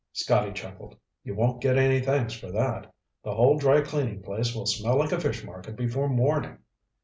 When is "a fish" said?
5.11-5.43